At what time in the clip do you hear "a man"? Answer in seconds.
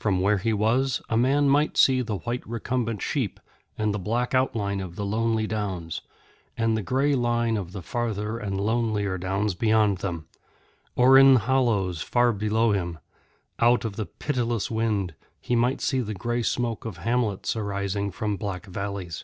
1.08-1.48